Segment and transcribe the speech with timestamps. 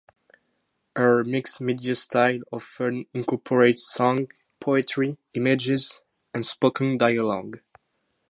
[0.95, 6.01] Her mixed media style often incorporates song, poetry, images,
[6.33, 7.59] and spoken dialogue.